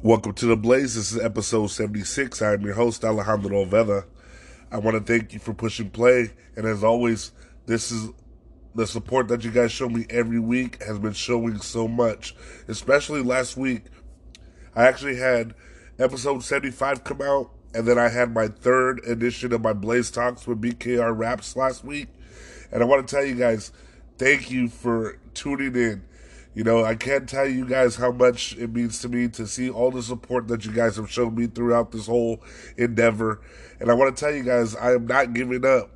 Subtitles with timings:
[0.00, 0.94] Welcome to the Blaze.
[0.94, 2.40] This is episode 76.
[2.40, 4.04] I am your host, Alejandro Oveda.
[4.70, 6.30] I want to thank you for pushing play.
[6.54, 7.32] And as always,
[7.66, 8.10] this is
[8.76, 12.36] the support that you guys show me every week has been showing so much,
[12.68, 13.86] especially last week.
[14.76, 15.56] I actually had
[15.98, 20.46] episode 75 come out, and then I had my third edition of my Blaze Talks
[20.46, 22.06] with BKR Raps last week.
[22.70, 23.72] And I want to tell you guys,
[24.16, 26.04] thank you for tuning in.
[26.58, 29.70] You know, I can't tell you guys how much it means to me to see
[29.70, 32.42] all the support that you guys have shown me throughout this whole
[32.76, 33.40] endeavor.
[33.78, 35.88] And I want to tell you guys, I am not giving up.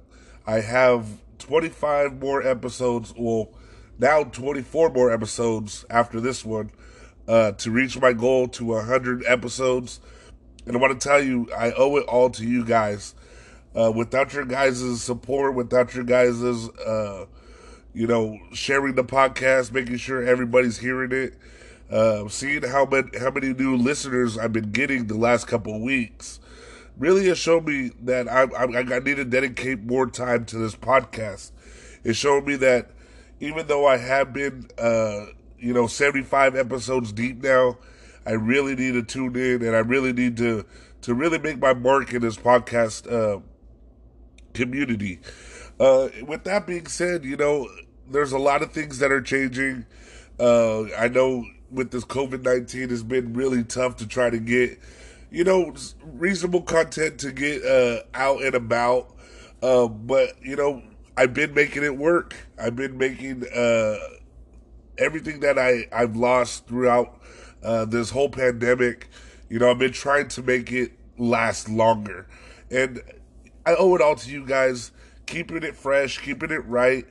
[0.47, 1.05] I have
[1.41, 3.51] 25 more episodes, well,
[3.99, 6.71] now 24 more episodes after this one
[7.27, 9.99] uh, to reach my goal to 100 episodes.
[10.65, 13.17] And I want to tell you, I owe it all to you guys.
[13.75, 17.27] Uh, without your guys' support, without your guys' uh,
[17.95, 21.35] you know, sharing the podcast, making sure everybody's hearing it,
[21.91, 26.41] uh, seeing how many how many new listeners I've been getting the last couple weeks,
[26.97, 30.75] really has shown me that I, I, I need to dedicate more time to this
[30.75, 31.51] podcast.
[32.05, 32.91] It showed me that
[33.41, 35.27] even though I have been, uh,
[35.59, 37.79] you know, seventy five episodes deep now,
[38.25, 40.65] I really need to tune in and I really need to
[41.03, 43.41] to really make my mark in this podcast uh,
[44.55, 45.21] community.
[45.83, 47.69] Uh, with that being said, you know,
[48.09, 49.85] there's a lot of things that are changing.
[50.39, 54.79] Uh, I know with this COVID 19, it's been really tough to try to get,
[55.33, 59.13] you know, reasonable content to get uh, out and about.
[59.61, 60.85] Uh, but, you know,
[61.17, 62.37] I've been making it work.
[62.57, 63.97] I've been making uh,
[64.99, 67.21] everything that I, I've lost throughout
[67.65, 69.09] uh, this whole pandemic.
[69.51, 72.29] You know, I've been trying to make it last longer.
[72.71, 73.03] And
[73.67, 74.93] I owe it all to you guys,
[75.33, 77.07] keeping it fresh, keeping it right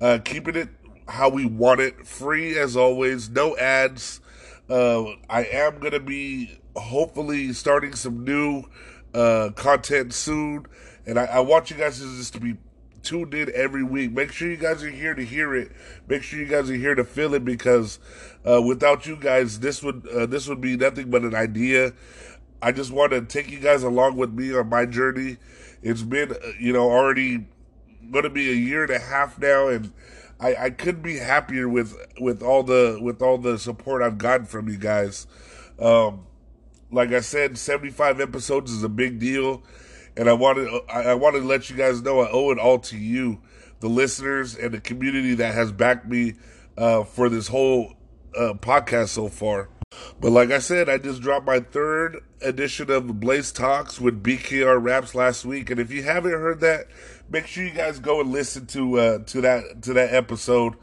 [0.00, 0.68] uh, keeping it
[1.08, 4.20] how we want it, free as always, no ads.
[4.68, 8.64] Uh, I am gonna be hopefully starting some new
[9.14, 10.66] uh, content soon,
[11.06, 12.56] and I, I want you guys just to be
[13.02, 14.10] tuned in every week.
[14.10, 15.70] Make sure you guys are here to hear it.
[16.08, 18.00] Make sure you guys are here to feel it because
[18.44, 21.92] uh, without you guys, this would uh, this would be nothing but an idea.
[22.60, 25.36] I just want to take you guys along with me on my journey.
[25.82, 27.46] It's been uh, you know already
[28.10, 29.92] going to be a year and a half now, and
[30.40, 34.46] I, I couldn't be happier with with all the with all the support I've gotten
[34.46, 35.26] from you guys.
[35.80, 36.26] Um,
[36.90, 39.62] like I said, seventy five episodes is a big deal,
[40.16, 42.78] and I wanted I, I wanted to let you guys know I owe it all
[42.80, 43.40] to you,
[43.80, 46.34] the listeners and the community that has backed me
[46.76, 47.94] uh, for this whole
[48.36, 49.68] uh, podcast so far.
[50.20, 54.82] But like I said, I just dropped my third edition of Blaze Talks with BKR
[54.82, 56.86] Raps last week, and if you haven't heard that,
[57.28, 60.74] make sure you guys go and listen to uh, to that to that episode.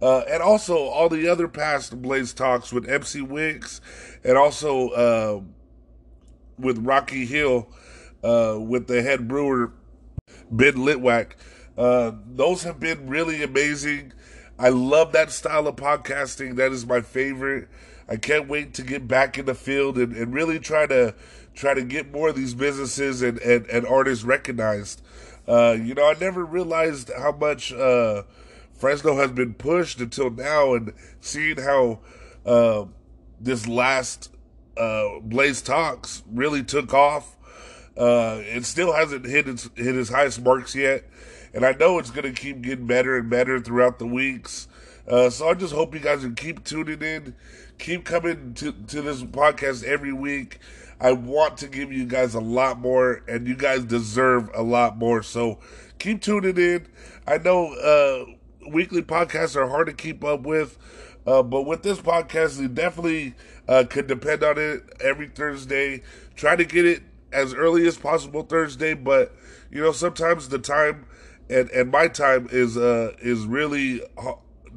[0.00, 3.80] Uh, and also all the other past Blaze Talks with MC Wicks,
[4.24, 5.40] and also uh,
[6.58, 7.68] with Rocky Hill,
[8.24, 9.72] uh, with the head brewer
[10.50, 11.32] Ben Litwack.
[11.78, 14.12] Uh, those have been really amazing.
[14.58, 16.56] I love that style of podcasting.
[16.56, 17.68] That is my favorite.
[18.08, 21.14] I can't wait to get back in the field and, and really try to
[21.54, 25.02] try to get more of these businesses and, and, and artists recognized.
[25.46, 28.22] Uh, you know, I never realized how much uh,
[28.74, 32.00] Fresno has been pushed until now, and seeing how
[32.46, 32.84] uh,
[33.40, 34.30] this last
[34.76, 37.36] uh, Blaze Talks really took off.
[37.96, 41.04] Uh, it still hasn't hit its hit its highest marks yet,
[41.52, 44.68] and I know it's going to keep getting better and better throughout the weeks.
[45.06, 47.34] Uh, so I just hope you guys can keep tuning in,
[47.78, 50.58] keep coming to, to this podcast every week.
[51.02, 54.96] I want to give you guys a lot more, and you guys deserve a lot
[54.96, 55.22] more.
[55.24, 55.58] So
[55.98, 56.86] keep tuning in.
[57.26, 60.78] I know uh, weekly podcasts are hard to keep up with,
[61.26, 63.34] uh, but with this podcast, you definitely
[63.66, 66.02] uh, could depend on it every Thursday.
[66.36, 67.02] Try to get it
[67.32, 69.34] as early as possible Thursday, but
[69.72, 71.06] you know sometimes the time
[71.50, 74.02] and and my time is uh is really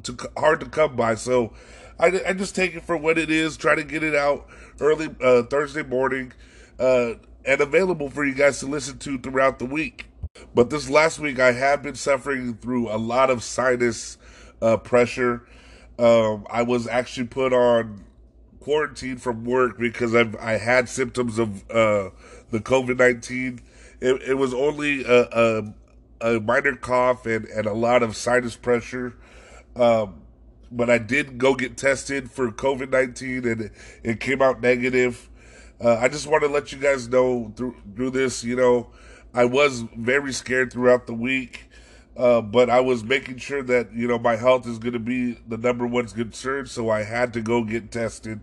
[0.02, 1.14] to, hard to come by.
[1.14, 1.52] So
[1.98, 3.56] I, I just take it for what it is.
[3.56, 4.46] Try to get it out
[4.80, 6.32] early uh, Thursday morning
[6.78, 7.14] uh,
[7.44, 10.06] and available for you guys to listen to throughout the week.
[10.54, 14.18] But this last week, I have been suffering through a lot of sinus
[14.60, 15.46] uh, pressure.
[15.98, 18.04] Um, I was actually put on
[18.60, 22.10] quarantine from work because I've, I had symptoms of uh,
[22.50, 23.60] the COVID 19.
[24.00, 25.74] It, it, was only a, a,
[26.20, 29.14] a minor cough and, and a lot of sinus pressure.
[29.74, 30.25] Um,
[30.70, 33.70] but I did go get tested for COVID 19 and
[34.02, 35.28] it came out negative.
[35.80, 38.88] Uh, I just want to let you guys know through, through this, you know,
[39.34, 41.68] I was very scared throughout the week,
[42.16, 45.38] uh, but I was making sure that, you know, my health is going to be
[45.46, 46.66] the number one concern.
[46.66, 48.40] So I had to go get tested.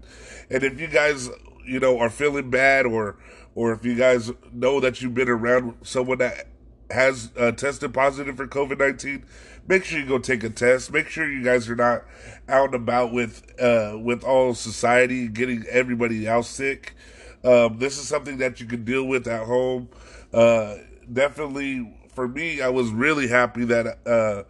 [0.52, 1.30] And if you guys,
[1.66, 3.18] you know are feeling bad or
[3.56, 6.48] or if you guys know that you've been around someone that
[6.90, 9.26] has uh, tested positive for COVID nineteen,
[9.68, 10.92] make sure you go take a test.
[10.92, 12.04] Make sure you guys are not
[12.48, 16.96] out and about with uh, with all society getting everybody else sick.
[17.44, 19.90] Um, this is something that you can deal with at home.
[20.34, 20.76] Uh,
[21.12, 24.44] definitely, for me, I was really happy that uh,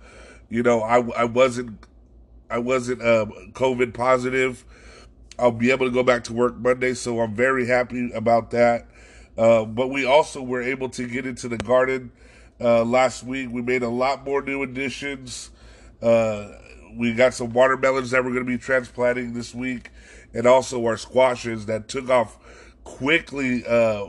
[0.50, 1.86] you know I I wasn't
[2.50, 4.66] I wasn't uh, COVID positive.
[5.40, 8.88] I'll be able to go back to work Monday, so I'm very happy about that.
[9.36, 12.12] Uh, but we also were able to get into the garden
[12.60, 13.50] uh, last week.
[13.52, 15.52] We made a lot more new additions.
[16.02, 16.50] Uh,
[16.96, 19.90] we got some watermelons that we're going to be transplanting this week,
[20.34, 22.38] and also our squashes that took off
[22.84, 23.66] quickly.
[23.66, 24.06] Uh,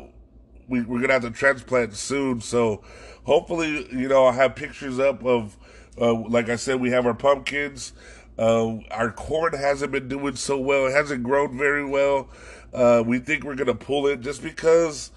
[0.68, 2.40] we, we're going to have to transplant soon.
[2.40, 2.82] So
[3.24, 5.56] hopefully, you know, I'll have pictures up of,
[6.00, 7.92] uh, like I said, we have our pumpkins.
[8.38, 10.86] Uh, our corn hasn't been doing so well.
[10.86, 12.28] It hasn't grown very well.
[12.72, 15.12] Uh, we think we're going to pull it just because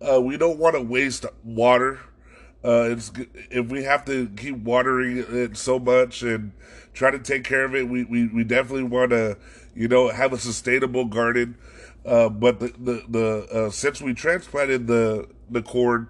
[0.00, 2.00] uh, we don't want to waste water.
[2.64, 3.10] Uh, it's
[3.50, 6.52] if we have to keep watering it so much and
[6.94, 9.36] try to take care of it, we we, we definitely want to,
[9.74, 11.56] you know, have a sustainable garden.
[12.04, 16.08] Uh, but the the, the uh, since we transplanted the the corn,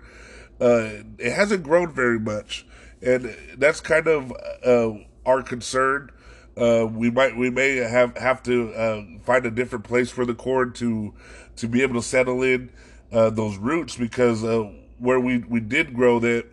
[0.60, 2.66] uh, it hasn't grown very much,
[3.00, 4.32] and that's kind of
[4.64, 4.92] uh,
[5.24, 6.10] our concern.
[6.54, 10.70] Uh, we might we may have have to find a different place for the corn
[10.74, 11.14] to
[11.56, 12.70] to be able to settle in
[13.10, 14.42] those roots because
[15.02, 16.46] where we we did grow that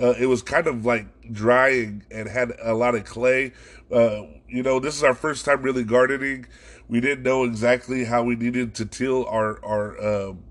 [0.00, 3.52] uh, it was kind of like drying and had a lot of clay.
[3.90, 6.46] Uh, you know, this is our first time really gardening.
[6.88, 10.44] We didn't know exactly how we needed to till our our um,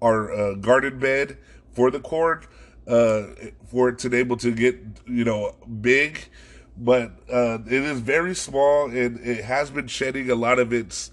[0.00, 1.38] our garden bed
[1.72, 2.44] for the corn
[2.86, 6.28] for it to be able to get you know big
[6.76, 11.10] but uh, it is very small and it has been shedding a lot of its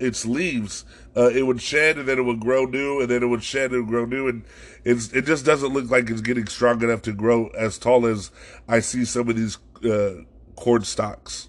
[0.00, 0.84] its leaves.
[1.16, 3.72] Uh, it would shed and then it would grow new and then it would shed
[3.72, 4.44] and grow new and
[4.84, 8.30] it's it just doesn't look like it's getting strong enough to grow as tall as
[8.68, 10.22] I see some of these uh,
[10.54, 11.48] corn stalks.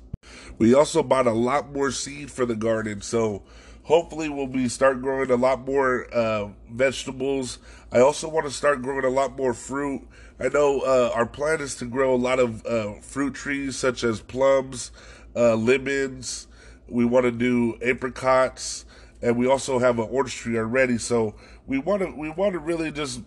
[0.57, 3.43] We also bought a lot more seed for the garden, so
[3.83, 7.59] hopefully we'll be start growing a lot more uh, vegetables.
[7.91, 10.07] I also want to start growing a lot more fruit.
[10.39, 14.03] I know uh, our plan is to grow a lot of uh, fruit trees such
[14.03, 14.91] as plums,
[15.35, 16.47] uh, lemons.
[16.87, 18.85] We want to do apricots,
[19.21, 20.97] and we also have an tree already.
[20.97, 21.35] So
[21.68, 23.21] we want to we want to really just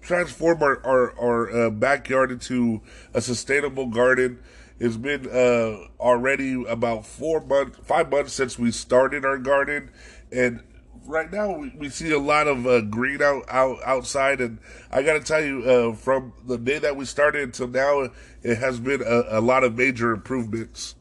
[0.00, 2.80] transform our our, our uh, backyard into
[3.14, 4.40] a sustainable garden.
[4.78, 9.90] It's been uh, already about four months, five months since we started our garden,
[10.32, 10.60] and
[11.06, 14.58] right now we, we see a lot of uh, green out, out outside, and
[14.90, 18.08] I got to tell you, uh, from the day that we started until now,
[18.42, 20.94] it has been a, a, lot of major improvements.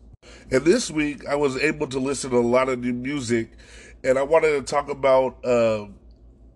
[0.51, 3.51] And this week, I was able to listen to a lot of new music,
[4.03, 5.85] and I wanted to talk about uh,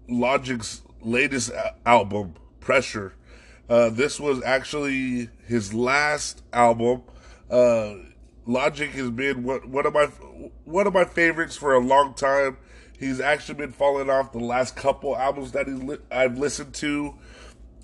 [0.07, 1.51] Logic's latest
[1.85, 3.13] album, Pressure.
[3.69, 7.03] Uh, this was actually his last album.
[7.49, 7.95] Uh,
[8.45, 10.05] Logic has been one, of my
[10.65, 12.57] one of my favorites for a long time.
[12.97, 17.15] He's actually been falling off the last couple albums that he's li- I've listened to.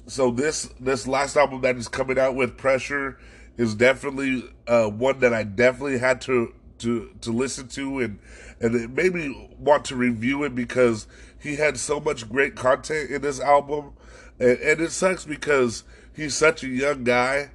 [0.06, 3.18] So this this last album that is coming out with Pressure
[3.57, 8.19] is definitely uh, one that I definitely had to to to listen to and
[8.59, 11.07] and it made me want to review it because
[11.40, 13.94] he had so much great content in this album
[14.40, 15.83] and, and it sucks because
[16.16, 17.52] he's such a young guy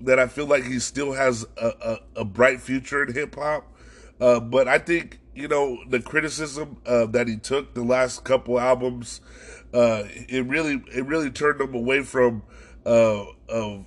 [0.00, 1.72] that I feel like he still has a,
[2.16, 3.72] a, a bright future in hip hop.
[4.20, 8.60] Uh, but I think you know the criticism uh, that he took the last couple
[8.60, 9.20] albums,
[9.72, 12.42] uh, it really it really turned him away from
[12.84, 13.86] uh, of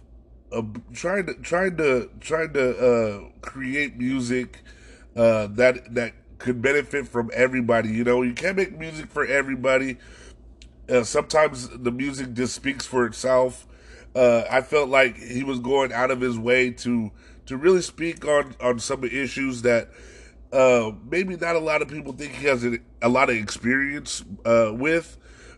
[0.93, 4.61] trying to trying to trying to uh, create music
[5.15, 7.89] uh, that that could benefit from everybody.
[7.89, 9.97] You know, you can't make music for everybody.
[10.89, 13.65] Uh, sometimes the music just speaks for itself.
[14.15, 17.11] Uh, I felt like he was going out of his way to
[17.47, 19.89] to really speak on on some issues that
[20.53, 24.23] uh, maybe not a lot of people think he has a, a lot of experience
[24.45, 25.17] uh, with,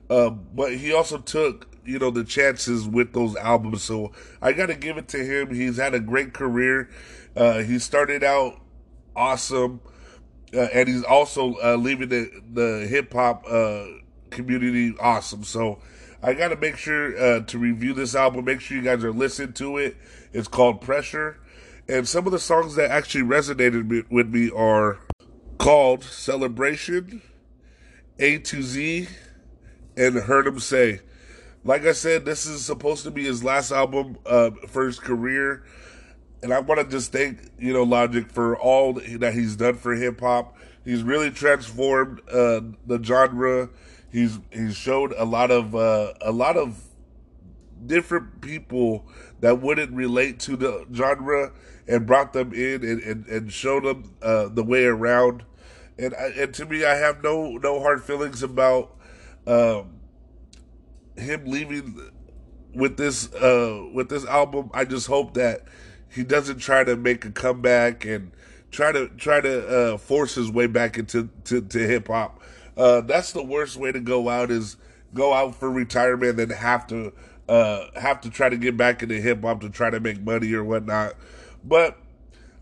[0.10, 3.84] uh, but he also took you know the chances with those albums.
[3.84, 5.54] So I got to give it to him.
[5.54, 6.90] He's had a great career.
[7.36, 8.60] Uh, he started out
[9.16, 9.80] awesome,
[10.54, 13.46] uh, and he's also uh, leaving the the hip hop
[14.30, 15.44] community awesome.
[15.44, 15.80] So.
[16.20, 18.44] I got to make sure to review this album.
[18.44, 19.96] Make sure you guys are listening to it.
[20.34, 21.38] It's called Pressure.
[21.88, 24.98] And some of the songs that actually resonated with me are
[25.58, 27.22] called Celebration,
[28.20, 29.08] A to Z,
[29.96, 31.00] and Heard Him Say.
[31.68, 35.66] Like I said, this is supposed to be his last album uh, for his career.
[36.42, 39.94] And I want to just thank, you know, Logic for all that he's done for
[39.94, 40.56] hip hop.
[40.86, 43.70] he's really transformed uh, the genre.
[44.10, 46.82] He's he's showed a lot of uh, a lot of
[47.86, 49.06] different people
[49.42, 51.52] that wouldn't relate to the genre
[51.86, 55.44] and brought them in and, and, and showed them uh, the way around.
[56.00, 58.96] And and to me, I have no no hard feelings about
[59.46, 59.97] um,
[61.18, 62.12] him leaving
[62.74, 64.70] with this uh, with this album.
[64.74, 65.64] I just hope that
[66.10, 68.32] he doesn't try to make a comeback and
[68.72, 72.42] try to try to uh, force his way back into to, to hip hop.
[72.76, 74.78] Uh, that's the worst way to go out is
[75.14, 77.14] go out for retirement and then have to
[77.50, 80.54] uh, have to try to get back into hip hop to try to make money
[80.54, 81.16] or whatnot.
[81.64, 81.98] But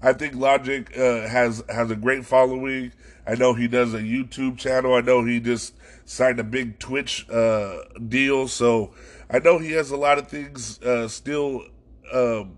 [0.01, 2.91] I think Logic uh, has has a great following.
[3.27, 4.93] I know he does a YouTube channel.
[4.93, 8.93] I know he just signed a big Twitch uh, deal, so
[9.29, 11.63] I know he has a lot of things uh, still
[12.13, 12.57] um,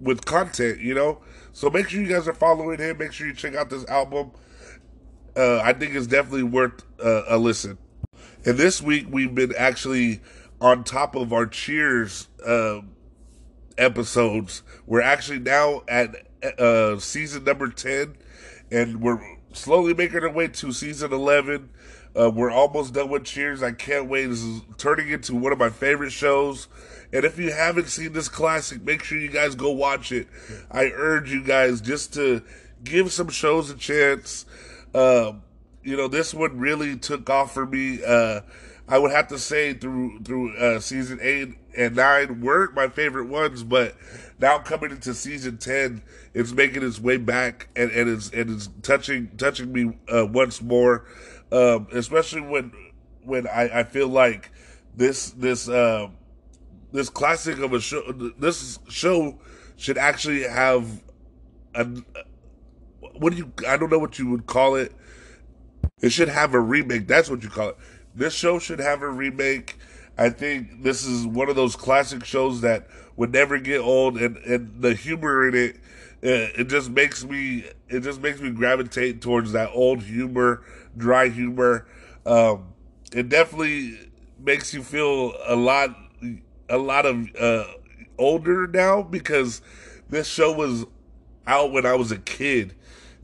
[0.00, 0.80] with content.
[0.80, 1.20] You know,
[1.52, 2.98] so make sure you guys are following him.
[2.98, 4.32] Make sure you check out this album.
[5.36, 7.78] Uh, I think it's definitely worth uh, a listen.
[8.44, 10.20] And this week we've been actually
[10.60, 12.80] on top of our Cheers uh,
[13.78, 14.62] episodes.
[14.86, 16.14] We're actually now at
[16.58, 18.16] uh, season number 10,
[18.70, 21.70] and we're slowly making our way to season 11.
[22.16, 23.62] Uh, we're almost done with Cheers.
[23.62, 24.26] I can't wait.
[24.26, 26.68] This is turning into one of my favorite shows.
[27.12, 30.28] And if you haven't seen this classic, make sure you guys go watch it.
[30.70, 32.42] I urge you guys just to
[32.82, 34.46] give some shows a chance.
[34.94, 35.42] Um,
[35.82, 38.00] you know, this one really took off for me.
[38.04, 38.40] Uh,
[38.86, 43.26] I would have to say through through uh, season eight and nine weren't my favorite
[43.26, 43.94] ones, but
[44.38, 48.68] now coming into season ten, it's making its way back and, and it's and it's
[48.82, 51.06] touching touching me uh, once more,
[51.52, 52.72] um, especially when
[53.22, 54.50] when I, I feel like
[54.94, 56.08] this this uh,
[56.92, 58.02] this classic of a show
[58.38, 59.38] this show
[59.76, 61.02] should actually have
[61.74, 61.86] a
[63.18, 64.92] what do you I don't know what you would call it.
[66.00, 67.06] It should have a remake.
[67.06, 67.76] That's what you call it
[68.14, 69.76] this show should have a remake.
[70.16, 74.36] I think this is one of those classic shows that would never get old, and,
[74.38, 75.76] and the humor in it,
[76.22, 80.62] uh, it just makes me it just makes me gravitate towards that old humor,
[80.96, 81.86] dry humor.
[82.24, 82.72] Um,
[83.12, 85.96] it definitely makes you feel a lot
[86.68, 87.64] a lot of uh,
[88.18, 89.60] older now because
[90.08, 90.86] this show was
[91.46, 92.74] out when I was a kid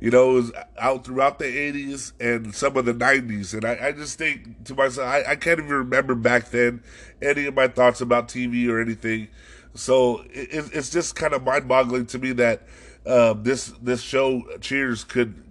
[0.01, 3.53] you know, it was out throughout the 80s and some of the 90s.
[3.53, 6.83] And I, I just think to myself, I, I, can't even remember back then
[7.21, 9.29] any of my thoughts about TV or anything.
[9.75, 12.67] So it, it's just kind of mind boggling to me that
[13.07, 15.43] uh, this this show, Cheers, could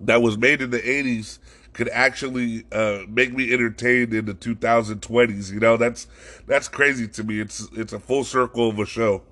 [0.00, 1.38] that was made in the 80s
[1.72, 5.52] could actually uh, make me entertained in the 2020s.
[5.52, 6.06] You know, that's
[6.46, 7.40] that's crazy to me.
[7.40, 9.22] It's it's a full circle of a show.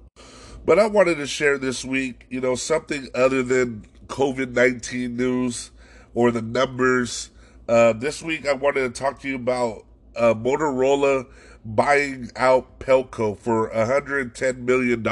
[0.66, 5.70] But I wanted to share this week, you know, something other than COVID 19 news
[6.14, 7.30] or the numbers.
[7.68, 9.84] Uh, this week, I wanted to talk to you about
[10.16, 11.26] uh, Motorola
[11.64, 15.06] buying out Pelco for $110 million.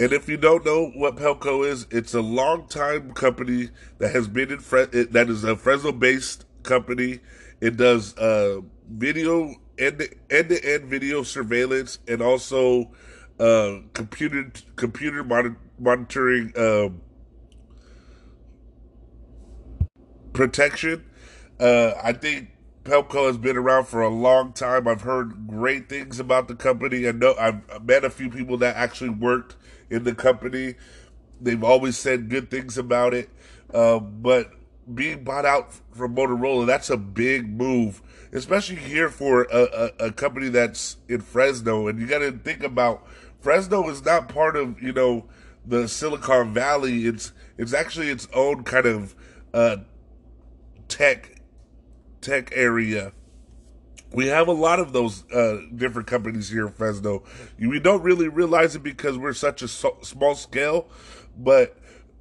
[0.00, 4.52] And if you don't know what Pelco is, it's a long-time company that has been
[4.52, 7.20] in Fre- that is a Fresno-based company.
[7.60, 12.90] It does uh, video end to end video surveillance and also
[13.40, 15.24] uh, computer computer
[15.78, 17.00] monitoring um,
[20.38, 21.04] protection.
[21.58, 22.50] Uh, I think
[22.84, 24.86] Pelco has been around for a long time.
[24.86, 27.08] I've heard great things about the company.
[27.08, 29.56] I know I've met a few people that actually worked
[29.90, 30.76] in the company.
[31.40, 33.30] They've always said good things about it.
[33.74, 34.52] Uh, but
[34.94, 38.00] being bought out from Motorola, that's a big move,
[38.32, 41.88] especially here for a, a, a company that's in Fresno.
[41.88, 43.04] And you got to think about
[43.40, 45.26] Fresno is not part of you know
[45.66, 47.06] the Silicon Valley.
[47.06, 49.16] It's it's actually its own kind of
[49.52, 49.78] uh,
[50.88, 51.40] tech
[52.20, 53.12] tech area.
[54.12, 57.24] We have a lot of those uh, different companies here in Fresno.
[57.58, 60.88] We don't really realize it because we're such a so- small scale,
[61.36, 61.76] but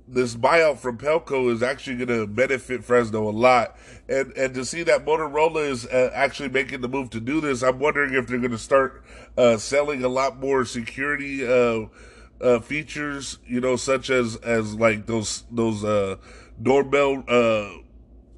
[0.07, 3.77] this buyout from Pelco is actually going to benefit Fresno a lot.
[4.09, 7.63] And and to see that Motorola is uh, actually making the move to do this,
[7.63, 9.03] I'm wondering if they're going to start
[9.37, 11.87] uh, selling a lot more security uh,
[12.39, 16.17] uh, features, you know, such as as like those those uh,
[16.61, 17.23] doorbell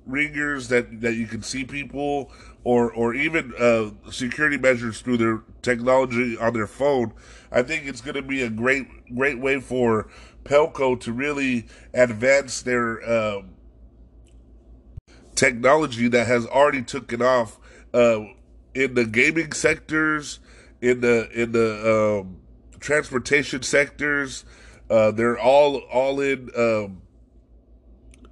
[0.10, 2.32] ringers that that you can see people
[2.64, 7.14] or or even uh, security measures through their technology on their phone.
[7.52, 10.10] I think it's going to be a great great way for
[10.44, 13.52] Pelco to really advance their um,
[15.36, 17.60] technology that has already taken off
[17.94, 18.26] uh,
[18.74, 20.40] in the gaming sectors,
[20.82, 22.38] in the in the um,
[22.80, 24.46] transportation sectors.
[24.90, 26.50] Uh, they're all all in.
[26.56, 27.02] Um,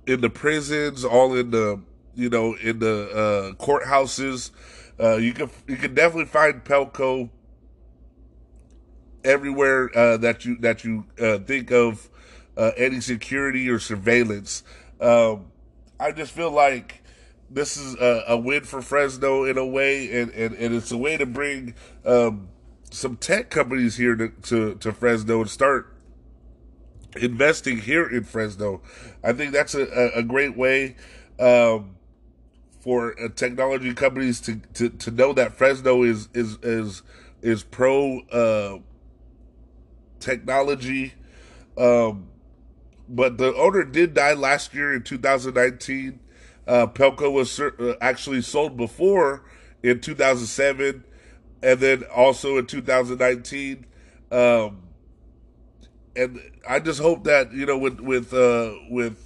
[0.08, 1.82] in the prisons, all in the
[2.16, 4.52] you know in the uh, courthouses.
[5.00, 7.30] Uh, you can you can definitely find Pelco
[9.24, 12.10] everywhere uh, that you that you uh, think of
[12.56, 14.64] uh, any security or surveillance.
[15.00, 15.52] Um,
[16.00, 17.04] I just feel like
[17.50, 20.98] this is a, a, win for Fresno in a way, and, and, and it's a
[20.98, 22.50] way to bring um,
[22.92, 25.97] some tech companies here to, to, to Fresno and start
[27.16, 28.82] investing here in Fresno.
[29.24, 30.96] I think that's a, a great way
[31.40, 31.96] um,
[32.80, 37.04] for uh, technology companies to, to, to know that Fresno is is is
[37.42, 38.80] is pro uh,
[40.20, 41.14] technology.
[41.78, 42.30] Um,
[43.10, 46.20] but the owner did die last year in 2019.
[46.68, 49.44] Uh, Pelco was uh, actually sold before
[49.82, 51.04] in 2007,
[51.64, 53.86] and then also in 2019.
[54.32, 54.87] Um,
[56.18, 59.18] and I just hope that you know with with uh, with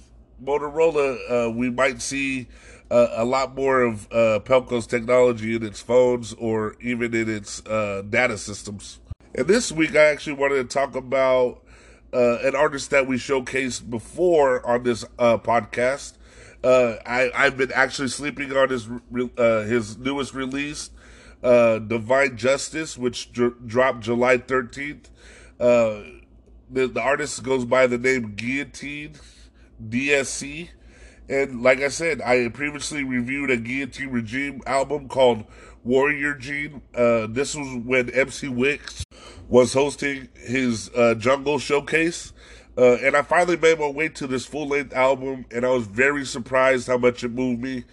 [0.42, 2.48] Motorola, uh, we might see
[2.90, 7.60] uh, a lot more of uh, Pelco's technology in its phones or even in its
[7.60, 9.00] data systems.
[9.34, 11.62] And this week, I actually wanted to talk about
[12.12, 16.14] uh, an artist that we showcased before on this uh, podcast.
[16.62, 18.88] Uh, I, I've been actually sleeping on his
[19.36, 20.90] uh, his newest release,
[21.42, 25.06] uh, Divine Justice, which dr- dropped July 13th.
[26.72, 29.14] Uh, the, the artist goes by the name Guillotine
[29.88, 30.68] DSC.
[31.28, 35.44] And like I said, I previously reviewed a Guillotine Regime album called
[35.84, 36.82] Warrior Gene.
[36.92, 39.04] this was when MC Wix
[39.48, 42.32] was hosting his uh, Jungle Showcase.
[42.76, 45.86] Uh, and I finally made my way to this full length album, and I was
[45.86, 47.84] very surprised how much it moved me.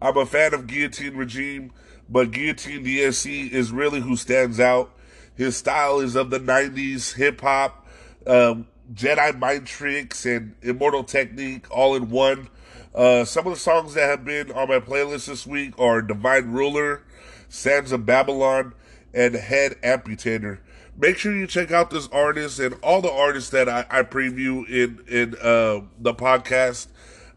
[0.00, 1.72] I'm a fan of Guillotine Regime,
[2.08, 4.94] but Guillotine DSC is really who stands out.
[5.34, 7.85] His style is of the 90s hip hop,
[8.26, 12.48] um, Jedi mind tricks, and immortal technique all in one.
[12.94, 16.50] Uh, some of the songs that have been on my playlist this week are Divine
[16.52, 17.02] Ruler,
[17.48, 18.74] Sands of Babylon,
[19.12, 20.58] and Head Amputator
[20.98, 24.68] make sure you check out this artist and all the artists that I, I preview
[24.68, 26.88] in in uh, the podcast.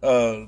[0.02, 0.46] Uh,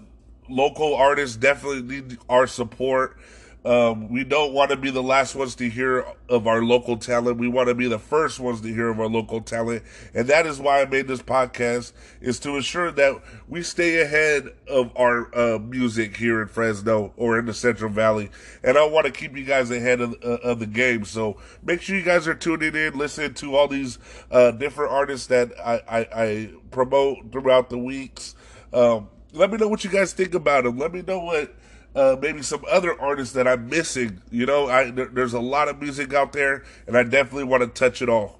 [0.49, 3.17] local artists definitely need our support.
[3.63, 7.37] Um, we don't want to be the last ones to hear of our local talent.
[7.37, 9.83] We want to be the first ones to hear of our local talent.
[10.15, 14.49] And that is why I made this podcast is to ensure that we stay ahead
[14.67, 18.31] of our uh, music here in Fresno or in the Central Valley.
[18.63, 21.05] And I want to keep you guys ahead of, uh, of the game.
[21.05, 23.99] So make sure you guys are tuning in, listen to all these
[24.31, 28.33] uh, different artists that I, I, I, promote throughout the weeks.
[28.73, 30.77] Um, let me know what you guys think about them.
[30.77, 31.53] Let me know what
[31.95, 34.21] uh, maybe some other artists that I'm missing.
[34.31, 37.63] You know, I, there, there's a lot of music out there, and I definitely want
[37.63, 38.39] to touch it all.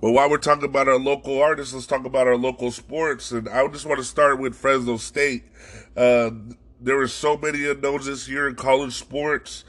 [0.00, 3.30] But while we're talking about our local artists, let's talk about our local sports.
[3.30, 5.44] And I just want to start with Fresno State.
[5.96, 6.30] Uh,
[6.80, 9.64] there are so many unknowns this year in college sports,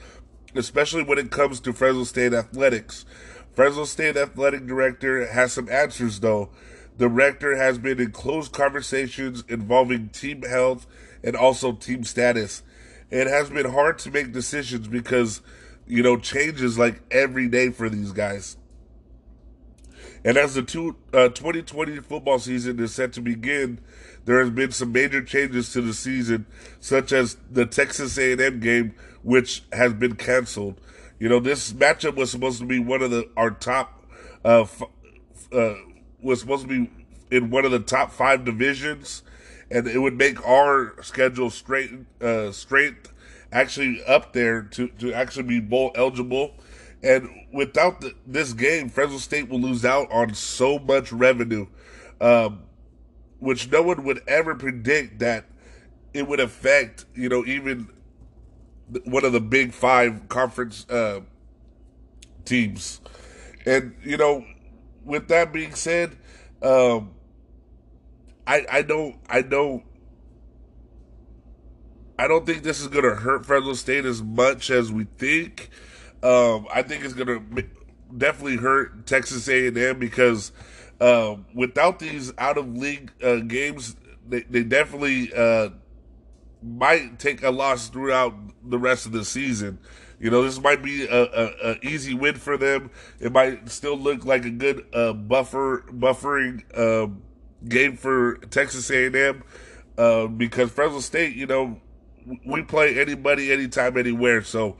[0.56, 3.06] especially when it comes to Fresno State athletics.
[3.54, 6.50] Fresno State athletic director has some answers, though.
[6.98, 10.88] The rector has been in close conversations involving team health
[11.24, 12.64] and also team status
[13.14, 15.42] it has been hard to make decisions because
[15.86, 18.58] you know changes like every day for these guys.
[20.26, 23.80] And as the two, uh, 2020 football season is set to begin,
[24.26, 26.46] there has been some major changes to the season,
[26.80, 30.80] such as the Texas A&M game, which has been canceled.
[31.20, 34.06] You know, this matchup was supposed to be one of the our top,
[34.46, 34.82] uh, f-
[35.52, 35.76] uh,
[36.22, 36.90] was supposed to be
[37.36, 39.24] in one of the top five divisions,
[39.72, 42.96] and it would make our schedule straight uh, straight
[43.52, 46.56] actually up there to to actually be bowl eligible.
[47.02, 51.68] And without the, this game, Fresno State will lose out on so much revenue,
[52.22, 52.64] um,
[53.40, 55.46] which no one would ever predict that
[56.14, 57.06] it would affect.
[57.14, 57.90] You know, even
[59.06, 61.22] one of the big five conference uh,
[62.46, 63.02] teams.
[63.66, 64.46] And you know,
[65.04, 66.18] with that being said,
[66.62, 67.12] um,
[68.46, 69.84] I I don't I don't
[72.18, 75.70] I don't think this is to hurt Fresno State as much as we think.
[76.22, 77.44] Um, I think it's to
[78.16, 80.52] definitely hurt Texas A&M because
[81.02, 83.96] uh, without these out of league uh, games,
[84.28, 85.70] they, they definitely uh,
[86.62, 89.80] might take a loss throughout the rest of the season.
[90.20, 92.92] You know, this might be a, a, a easy win for them.
[93.20, 97.24] It might still look like a good uh, buffer buffering um,
[97.68, 99.44] game for Texas A&M
[99.98, 101.80] uh, because Fresno State, you know,
[102.46, 104.44] we play anybody, anytime, anywhere.
[104.44, 104.78] So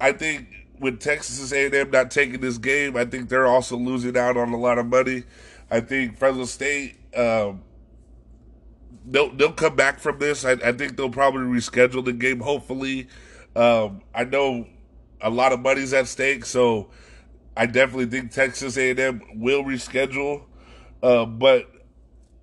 [0.00, 0.48] I think
[0.80, 4.56] with Texas A&M not taking this game, I think they're also losing out on a
[4.56, 5.24] lot of money.
[5.70, 7.62] I think Fresno State, um,
[9.06, 10.44] they'll they'll come back from this.
[10.44, 12.40] I, I think they'll probably reschedule the game.
[12.40, 13.08] Hopefully,
[13.54, 14.66] um, I know
[15.20, 16.88] a lot of money's at stake, so
[17.56, 20.44] I definitely think Texas A&M will reschedule.
[21.02, 21.70] Uh, but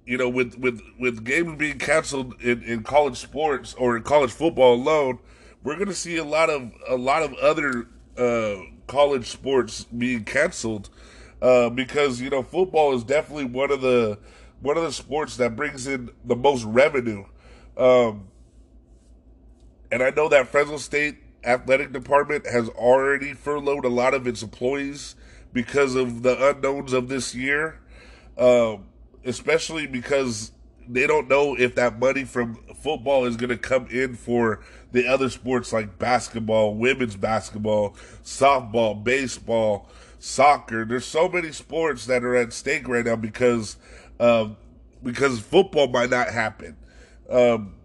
[0.06, 4.32] you know, with with with games being canceled in, in college sports or in college
[4.32, 5.20] football alone,
[5.64, 7.88] we're going to see a lot of a lot of other
[8.18, 10.90] uh, college sports being canceled
[11.42, 14.18] uh, because you know football is definitely one of the
[14.62, 17.26] one of the sports that brings in the most revenue.
[17.78, 18.28] Um,
[19.92, 24.42] and I know that Fresno State athletic department has already furloughed a lot of its
[24.42, 25.16] employees
[25.54, 27.80] because of the unknowns of this year,
[28.38, 28.86] um,
[29.26, 30.52] especially because
[30.88, 34.62] they don't know if that money from football is going to come in for
[34.92, 40.86] the other sports like basketball, women's basketball, softball, baseball, soccer.
[40.86, 43.78] There's so many sports that are at stake right now because
[44.20, 44.58] um,
[45.04, 46.78] because football might not happen.
[47.30, 47.76] Um,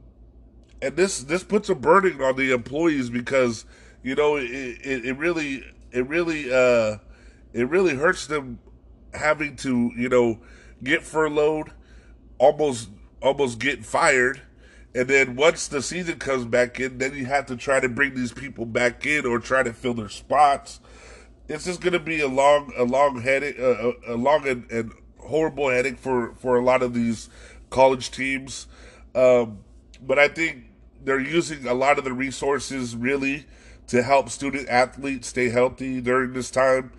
[0.83, 3.65] and this this puts a burden on the employees because
[4.03, 6.99] you know it, it, it really it really uh,
[7.53, 8.59] it really hurts them
[9.13, 10.39] having to you know
[10.83, 11.73] get furloughed,
[12.39, 12.91] almost
[13.23, 14.43] almost get fired,
[14.95, 18.15] and then once the season comes back in, then you have to try to bring
[18.15, 20.81] these people back in or try to fill their spots.
[21.49, 24.93] It's just going to be a long a long headache, uh, a long and, and
[25.19, 27.29] horrible headache for for a lot of these
[27.71, 28.67] college teams.
[29.15, 29.59] Um,
[30.03, 30.65] but I think
[31.03, 33.47] they're using a lot of the resources really
[33.89, 36.93] to help student athletes stay healthy during this time.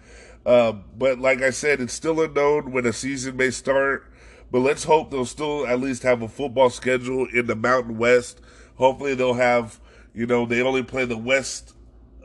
[0.46, 4.12] Uh, but like I said, it's still unknown when a season may start.
[4.52, 8.42] But let's hope they'll still at least have a football schedule in the Mountain West.
[8.76, 9.80] Hopefully, they'll have,
[10.14, 11.74] you know, they only play the West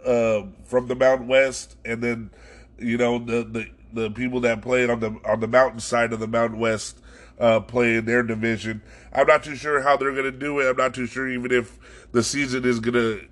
[0.04, 2.30] uh, from the Mountain West, and then,
[2.78, 6.20] you know, the, the the people that play on the on the mountain side of
[6.20, 7.00] the Mountain West
[7.38, 8.82] uh, play in their division.
[9.12, 10.68] I'm not too sure how they're going to do it.
[10.68, 11.78] I'm not too sure even if
[12.12, 13.26] the season is going to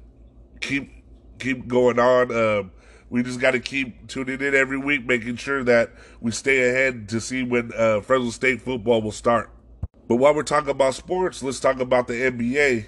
[0.60, 0.90] keep
[1.38, 2.32] keep going on.
[2.32, 2.70] Um,
[3.10, 5.90] we just got to keep tuning in every week, making sure that
[6.20, 9.50] we stay ahead to see when uh, Fresno State football will start.
[10.08, 12.86] But while we're talking about sports, let's talk about the NBA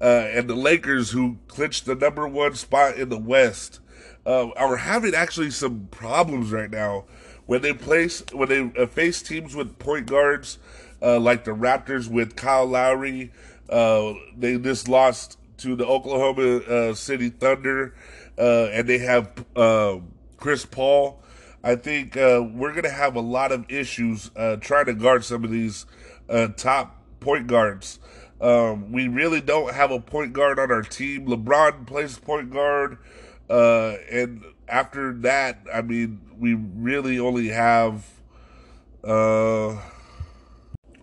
[0.00, 3.80] uh, and the Lakers, who clinched the number one spot in the West.
[4.26, 7.04] Uh, are having actually some problems right now
[7.46, 10.58] when they place when they uh, face teams with point guards
[11.00, 13.32] uh, like the Raptors with Kyle Lowry.
[13.70, 17.94] Uh, they just lost to the Oklahoma City Thunder,
[18.38, 21.22] uh, and they have um, Chris Paul.
[21.62, 25.44] I think uh, we're going to have a lot of issues trying to guard some
[25.44, 25.86] of these
[26.56, 27.98] top point guards.
[28.40, 31.26] Um, we really don't have a point guard on our team.
[31.26, 32.98] LeBron plays point guard,
[33.48, 38.04] and after that, I mean, we really only have
[39.04, 39.80] uh,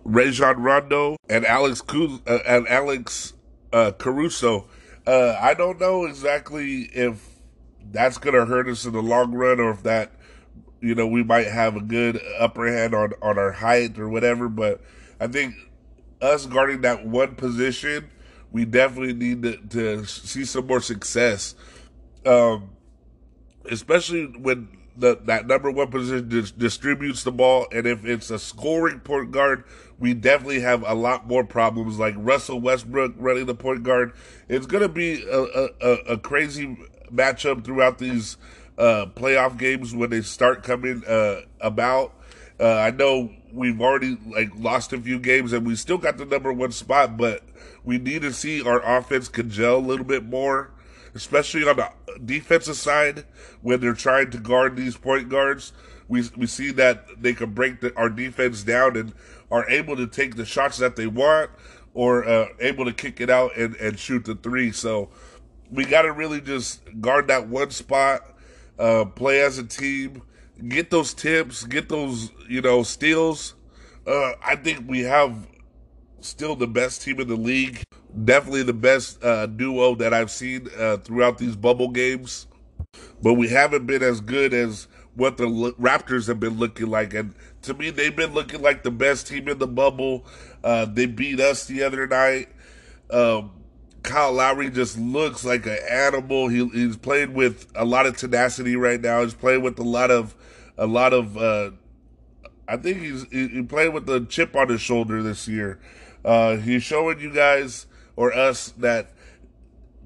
[0.03, 3.33] Rajon Rondo and Alex uh, and Alex
[3.73, 4.67] uh, Caruso.
[5.07, 7.23] Uh, I don't know exactly if
[7.91, 10.11] that's going to hurt us in the long run, or if that
[10.81, 14.49] you know we might have a good upper hand on on our height or whatever.
[14.49, 14.81] But
[15.19, 15.55] I think
[16.21, 18.09] us guarding that one position,
[18.51, 21.55] we definitely need to, to see some more success.
[22.25, 22.71] Um,
[23.69, 28.39] especially when the, that number one position dis- distributes the ball, and if it's a
[28.39, 29.63] scoring point guard,
[29.99, 31.99] we definitely have a lot more problems.
[31.99, 34.13] Like Russell Westbrook running the point guard,
[34.47, 36.77] it's going to be a, a, a, crazy
[37.11, 38.37] matchup throughout these
[38.77, 42.13] uh, playoff games when they start coming uh, about.
[42.59, 46.25] Uh, I know we've already like lost a few games, and we still got the
[46.25, 47.43] number one spot, but
[47.83, 50.71] we need to see our offense congeal a little bit more
[51.15, 51.89] especially on the
[52.23, 53.25] defensive side
[53.61, 55.73] when they're trying to guard these point guards.
[56.07, 59.13] We we see that they can break the, our defense down and
[59.49, 61.49] are able to take the shots that they want
[61.93, 64.71] or uh, able to kick it out and, and shoot the three.
[64.71, 65.09] So
[65.71, 68.21] we got to really just guard that one spot,
[68.77, 70.21] uh, play as a team,
[70.67, 73.55] get those tips, get those you know steals.
[74.05, 75.47] Uh, I think we have
[76.25, 77.83] still the best team in the league.
[78.23, 82.47] Definitely the best uh, duo that I've seen uh, throughout these bubble games.
[83.21, 85.45] But we haven't been as good as what the
[85.79, 87.13] Raptors have been looking like.
[87.13, 87.33] And
[87.63, 90.25] to me, they've been looking like the best team in the bubble.
[90.63, 92.49] Uh, they beat us the other night.
[93.09, 93.51] Um,
[94.03, 96.47] Kyle Lowry just looks like an animal.
[96.47, 99.23] He, he's playing with a lot of tenacity right now.
[99.23, 100.35] He's playing with a lot of,
[100.77, 101.37] a lot of.
[101.37, 101.71] Uh,
[102.67, 105.79] I think he's he, playing with the chip on his shoulder this year.
[106.25, 107.85] Uh, he's showing you guys
[108.15, 109.11] or us that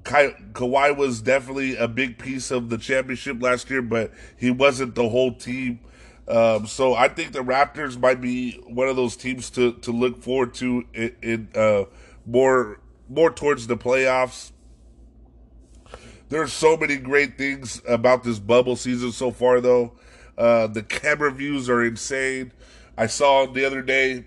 [0.04, 4.94] Ka- Kawhi was definitely a big piece of the championship last year, but he wasn't
[4.94, 5.80] the whole team.
[6.28, 10.22] Um, so I think the Raptors might be one of those teams to, to look
[10.22, 11.84] forward to in, in uh,
[12.26, 14.52] more more towards the playoffs.
[16.28, 19.94] There's so many great things about this bubble season so far, though.
[20.38, 22.52] Uh, the camera views are insane.
[22.96, 24.26] I saw the other day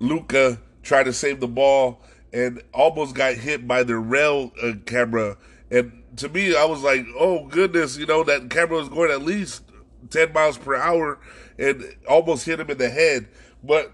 [0.00, 2.00] Luka tried to save the ball
[2.32, 5.36] and almost got hit by the rail uh, camera.
[5.70, 9.22] And to me, I was like, oh goodness, you know, that camera was going at
[9.22, 9.62] least
[10.10, 11.18] 10 miles per hour
[11.58, 13.28] and almost hit him in the head.
[13.62, 13.92] But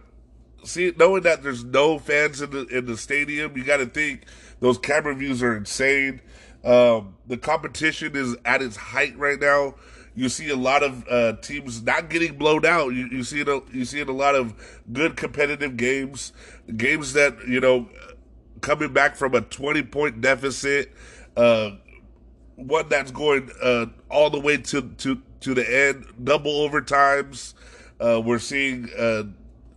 [0.65, 4.25] see, knowing that there's no fans in the in the stadium, you got to think
[4.61, 6.21] those camera views are insane.
[6.65, 9.75] Um, the competition is at its height right now.
[10.15, 12.91] You see a lot of uh, teams not getting blown out.
[12.91, 13.49] You, you see it.
[13.73, 14.55] You see it a lot of
[14.93, 16.33] good competitive games,
[16.77, 17.89] games that you know
[18.61, 20.93] coming back from a twenty point deficit.
[21.37, 21.73] Uh,
[22.57, 27.55] one that's going uh, all the way to, to, to the end, double overtimes.
[28.01, 29.25] Uh, we're seeing uh,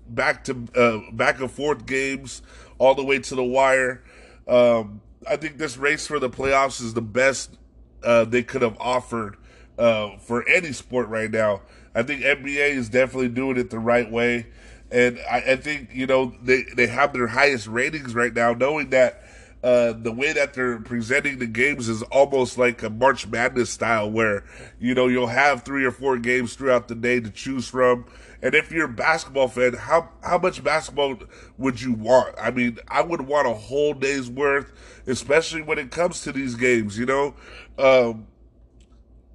[0.10, 2.41] back to uh, back and forth games
[2.78, 4.04] all the way to the wire.
[4.47, 7.58] Um, I think this race for the playoffs is the best
[8.04, 9.38] uh, they could have offered
[9.77, 11.61] uh, for any sport right now.
[11.95, 14.47] I think NBA is definitely doing it the right way,
[14.91, 18.89] and I, I think you know they they have their highest ratings right now, knowing
[18.91, 19.23] that
[19.63, 24.09] uh, the way that they're presenting the games is almost like a March Madness style,
[24.09, 24.43] where
[24.79, 28.05] you know you'll have three or four games throughout the day to choose from.
[28.41, 31.17] And if you're a basketball fan, how how much basketball
[31.57, 32.35] would you want?
[32.39, 34.71] I mean, I would want a whole day's worth,
[35.07, 36.97] especially when it comes to these games.
[36.97, 37.33] You know,
[37.79, 38.27] um,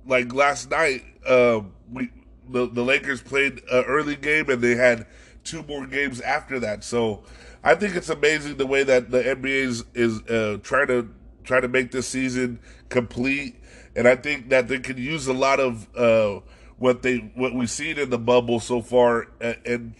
[0.06, 1.60] like last night, uh,
[1.90, 2.10] we
[2.48, 5.06] the the Lakers played an early game and they had
[5.44, 6.84] two more games after that.
[6.84, 7.24] So
[7.64, 11.08] I think it's amazing the way that the NBA is, is uh, trying to
[11.44, 13.56] try to make this season complete,
[13.96, 16.40] and I think that they could use a lot of uh,
[16.78, 19.94] what they what we've seen in the bubble so far, and, and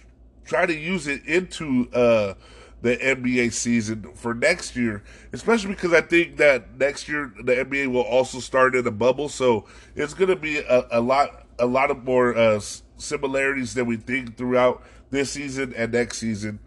[0.45, 2.35] try to use it into uh,
[2.83, 7.91] the NBA season for next year, especially because I think that next year the NBA
[7.93, 11.67] will also start in a bubble, so it's going to be a, a, lot a
[11.67, 12.61] lot of more uh,
[12.97, 16.59] similarities than we think throughout this season and next season.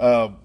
[0.00, 0.38] Um,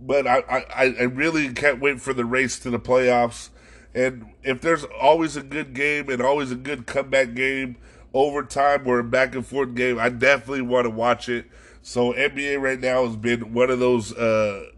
[0.00, 3.48] but I, I, I really can't wait for the race to the playoffs.
[3.94, 7.76] And if there's always a good game and always a good comeback game,
[8.12, 11.46] overtime or a back and forth game, I definitely want to watch it.
[11.88, 14.70] So NBA right now has been one of those uh,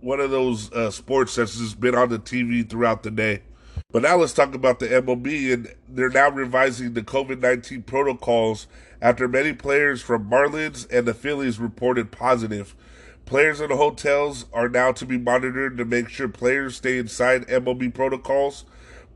[0.00, 3.42] one of those uh, sports that's just been on the TV throughout the day.
[3.90, 8.68] But now let's talk about the MLB, and they're now revising the COVID 19 protocols
[9.02, 12.76] after many players from Marlins and the Phillies reported positive.
[13.26, 17.48] Players in the hotels are now to be monitored to make sure players stay inside
[17.48, 18.64] MLB protocols.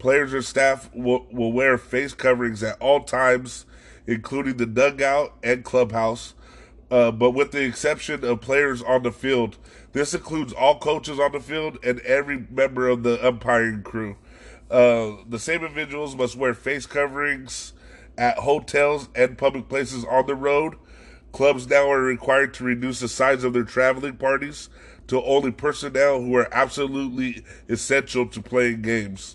[0.00, 3.66] Players and staff will, will wear face coverings at all times,
[4.04, 6.34] including the dugout and clubhouse.
[6.90, 9.56] Uh, but with the exception of players on the field,
[9.92, 14.16] this includes all coaches on the field and every member of the umpiring crew.
[14.70, 17.72] Uh, the same individuals must wear face coverings
[18.16, 20.76] at hotels and public places on the road
[21.34, 24.68] Clubs now are required to reduce the size of their traveling parties
[25.08, 29.34] to only personnel who are absolutely essential to playing games.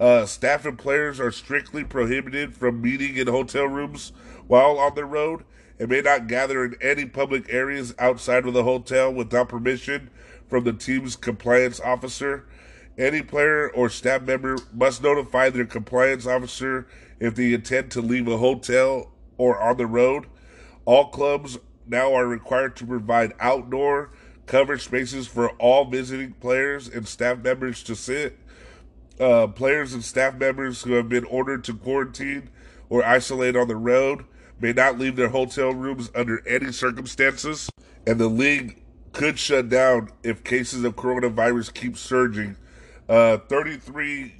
[0.00, 4.10] Uh, staff and players are strictly prohibited from meeting in hotel rooms
[4.46, 5.44] while on the road
[5.78, 10.10] and may not gather in any public areas outside of the hotel without permission
[10.48, 12.46] from the team's compliance officer.
[12.96, 16.86] Any player or staff member must notify their compliance officer
[17.18, 20.26] if they intend to leave a hotel or on the road.
[20.84, 24.10] All clubs now are required to provide outdoor
[24.46, 28.38] covered spaces for all visiting players and staff members to sit.
[29.18, 32.50] Uh, players and staff members who have been ordered to quarantine
[32.88, 34.24] or isolate on the road
[34.64, 37.68] may not leave their hotel rooms under any circumstances,
[38.06, 42.56] and the league could shut down if cases of coronavirus keep surging.
[43.06, 44.34] Uh, 33,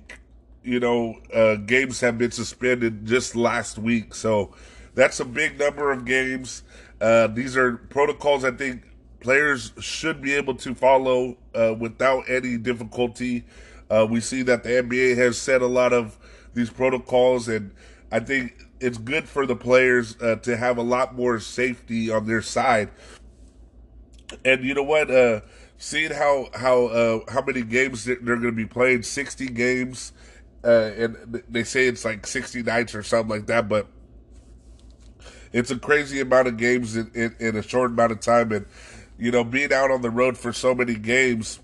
[0.63, 4.55] you know, uh, games have been suspended just last week, so
[4.95, 6.63] that's a big number of games.
[7.03, 8.83] Uh, these are protocols I think
[9.21, 13.45] players should be able to follow uh, without any difficulty.
[13.91, 16.19] Uh, we see that the NBA has set a lot of
[16.55, 17.75] these protocols, and
[18.11, 22.27] I think it's good for the players uh, to have a lot more safety on
[22.27, 22.90] their side.
[24.44, 25.11] And you know what?
[25.11, 25.40] Uh,
[25.79, 30.12] seeing how how uh, how many games they're going to be playing, sixty games,
[30.62, 33.87] and they say it's like sixty nights or something like that, but
[35.53, 38.66] it's a crazy amount of games in, in, in a short amount of time, and
[39.18, 41.61] you know, being out on the road for so many games,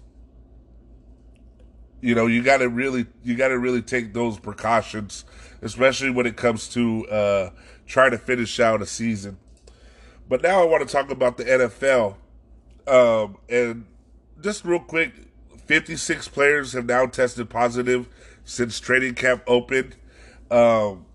[2.01, 5.25] you know, you got to really, you got to really take those precautions,
[5.63, 7.51] especially when it comes to uh,
[7.87, 9.39] trying to finish out a season.
[10.29, 12.17] But now I want to talk about the NFL.
[12.87, 13.87] Um, and
[14.41, 15.13] just real quick,
[15.67, 18.09] 56 players have now tested positive
[18.45, 19.97] since training camp opened.
[20.51, 21.07] Um,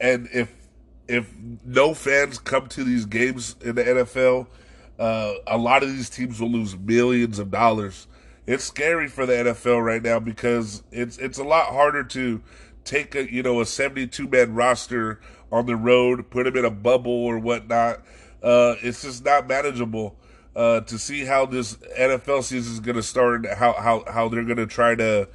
[0.00, 0.50] and if
[1.08, 1.32] if
[1.64, 4.46] no fans come to these games in the NFL,
[4.98, 8.06] uh, a lot of these teams will lose millions of dollars.
[8.46, 12.42] It's scary for the NFL right now because it's it's a lot harder to
[12.84, 16.70] take a you know a 72 man roster on the road, put them in a
[16.70, 18.02] bubble or whatnot.
[18.42, 20.16] Uh, it's just not manageable.
[20.54, 24.44] Uh, to see how this NFL season is going to start, how how how they're
[24.44, 25.26] going to try to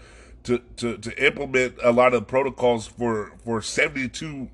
[0.43, 4.49] to to to implement a lot of protocols for for 72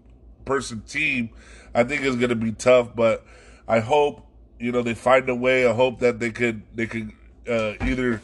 [0.46, 1.32] person team,
[1.74, 2.96] I think is going to be tough.
[2.96, 3.26] But
[3.68, 4.26] I hope
[4.58, 5.68] you know they find a way.
[5.68, 7.12] I hope that they could they could
[7.50, 8.22] uh, either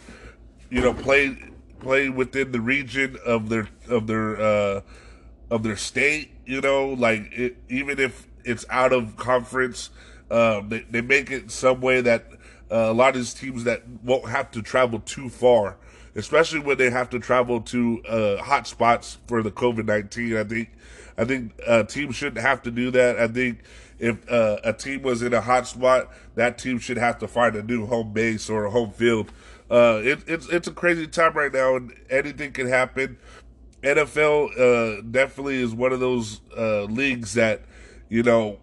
[0.69, 1.37] you know play
[1.79, 4.81] play within the region of their of their uh,
[5.49, 6.31] of their state.
[6.45, 9.89] You know, like it, even if it's out of conference,
[10.29, 12.25] uh, they they make it some way that
[12.71, 15.77] uh, a lot of these teams that won't have to travel too far,
[16.15, 20.37] especially when they have to travel to uh, hot spots for the COVID nineteen.
[20.37, 20.69] I think
[21.17, 23.19] I think uh, teams shouldn't have to do that.
[23.19, 23.59] I think
[23.99, 27.55] if uh, a team was in a hot spot, that team should have to find
[27.55, 29.31] a new home base or a home field.
[29.69, 33.17] Uh, it, it's it's a crazy time right now, and anything can happen.
[33.83, 37.61] NFL uh, definitely is one of those uh, leagues that
[38.09, 38.59] you know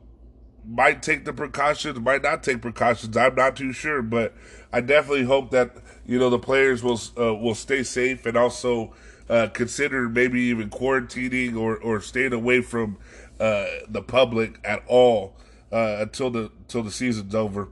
[0.69, 3.17] might take the precautions, might not take precautions.
[3.17, 4.35] I'm not too sure, but
[4.73, 8.93] I definitely hope that you know the players will uh, will stay safe and also
[9.29, 12.97] uh, consider maybe even quarantining or, or staying away from
[13.41, 15.37] uh, the public at all
[15.73, 17.69] uh, until the until the season's over.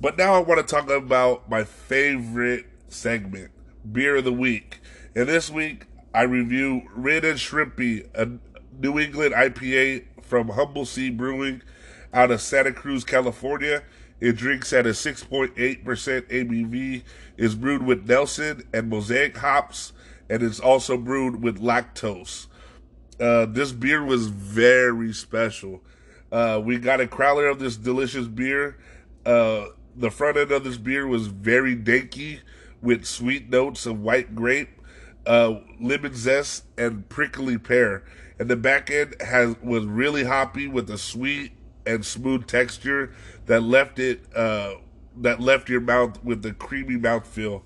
[0.00, 3.50] But now I want to talk about my favorite segment,
[3.90, 4.80] beer of the week.
[5.14, 5.84] And this week
[6.14, 8.30] I review Red and Shrimpy, a
[8.80, 11.60] New England IPA from Humble Sea Brewing
[12.14, 13.82] out of Santa Cruz, California.
[14.20, 15.52] It drinks at a 6.8%
[15.84, 17.02] ABV,
[17.36, 19.92] is brewed with Nelson and Mosaic hops,
[20.30, 22.46] and it's also brewed with lactose.
[23.18, 25.82] Uh, this beer was very special.
[26.32, 28.78] Uh, we got a crowler of this delicious beer.
[29.26, 29.66] Uh,
[30.00, 32.40] the front end of this beer was very danky
[32.82, 34.70] with sweet notes of white grape,
[35.26, 38.04] uh, lemon zest, and prickly pear.
[38.38, 41.52] And the back end has was really hoppy with a sweet
[41.86, 43.14] and smooth texture
[43.46, 44.74] that left it uh,
[45.16, 47.62] that left your mouth with the creamy mouthfeel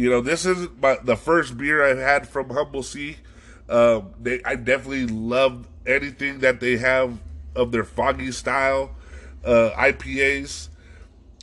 [0.00, 3.18] you know, this is my, the first beer I've had from Humble Sea.
[3.68, 7.18] Um, they, I definitely love anything that they have
[7.54, 8.94] of their foggy style
[9.44, 10.70] uh, IPAs.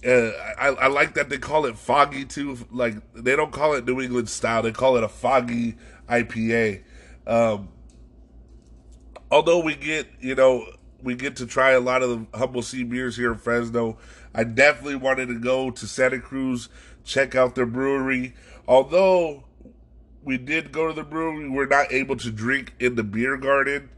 [0.06, 2.58] I, I, like that they call it foggy too.
[2.72, 5.76] Like they don't call it New England style; they call it a foggy
[6.08, 6.84] IPA.
[7.26, 7.70] Um,
[9.32, 10.66] although we get, you know,
[11.02, 13.98] we get to try a lot of the Humble Sea beers here in Fresno.
[14.34, 16.70] I definitely wanted to go to Santa Cruz,
[17.04, 18.36] check out their brewery.
[18.68, 19.46] Although
[20.24, 23.90] we did go to the brewery, we're not able to drink in the beer garden.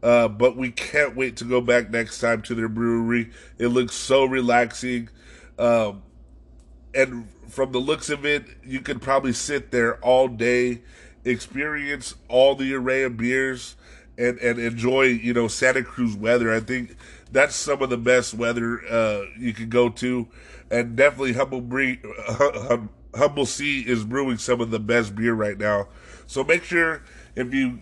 [0.00, 3.30] Uh, but we can't wait to go back next time to their brewery.
[3.58, 5.08] It looks so relaxing.
[5.58, 6.02] Um,
[6.94, 10.82] and from the looks of it, you could probably sit there all day,
[11.24, 13.76] experience all the array of beers,
[14.16, 16.52] and, and enjoy, you know, Santa Cruz weather.
[16.52, 16.96] I think
[17.30, 20.28] that's some of the best weather uh, you can go to.
[20.70, 22.00] And definitely Humble, Bree,
[23.14, 25.88] Humble Sea is brewing some of the best beer right now.
[26.26, 27.02] So make sure
[27.36, 27.78] if you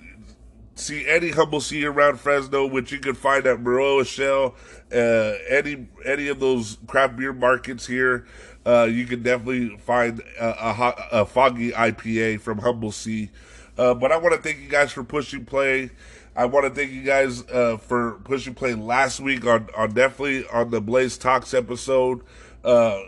[0.76, 4.54] see any Humble Sea around Fresno, which you can find at Moreau Shell,
[4.92, 8.26] uh, any any of those craft beer markets here,
[8.64, 13.30] uh, you can definitely find a, a, a, foggy IPA from Humble Sea.
[13.76, 15.90] Uh, but I want to thank you guys for pushing play.
[16.36, 20.46] I want to thank you guys uh, for pushing play last week on, on definitely
[20.48, 22.22] on the Blaze Talks episode.
[22.62, 23.00] Uh,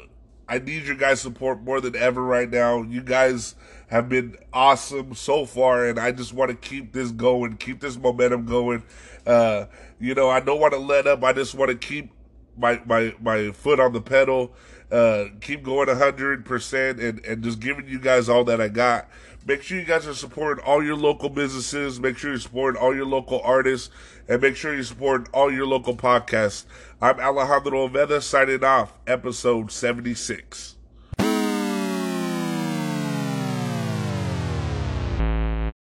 [0.48, 2.83] I need your guys' support more than ever right now.
[2.83, 3.54] You guys
[3.88, 7.96] have been awesome so far, and I just want to keep this going, keep this
[7.96, 8.83] momentum going.
[9.26, 9.66] Uh,
[9.99, 11.24] you know, I don't want to let up.
[11.24, 12.12] I just want to keep
[12.57, 14.53] my my my foot on the pedal,
[14.93, 19.09] uh, keep going hundred percent, and and just giving you guys all that I got.
[19.47, 21.99] Make sure you guys are supporting all your local businesses.
[21.99, 23.89] Make sure you're supporting all your local artists,
[24.28, 26.66] and make sure you're supporting all your local podcasts.
[27.01, 30.78] I'm Alejandro Oveda signing off, episode 76.